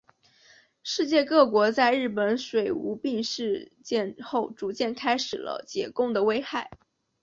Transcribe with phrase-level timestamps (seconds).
[0.81, 6.71] 世界各国在日本水俣病事件后逐渐开始了解汞的危害。